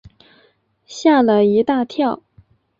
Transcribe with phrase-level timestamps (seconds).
[0.87, 2.23] 吓了一大跳